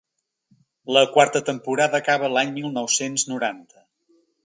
La 0.97 1.03
quarta 1.17 1.43
temporada 1.51 2.01
acaba 2.01 2.33
l’any 2.37 2.57
mil 2.59 2.75
nou-cents 2.79 3.31
noranta. 3.35 3.89